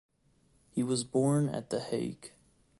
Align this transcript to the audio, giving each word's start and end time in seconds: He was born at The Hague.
He 0.71 0.81
was 0.81 1.03
born 1.03 1.47
at 1.47 1.69
The 1.69 1.79
Hague. 1.79 2.31